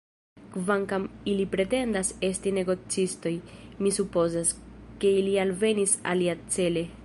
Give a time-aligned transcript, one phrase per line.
[0.53, 1.03] Kvankam
[1.33, 3.35] ili pretendas esti negocistoj,
[3.85, 4.55] mi supozas,
[5.05, 6.85] ke ili alvenis aliacele.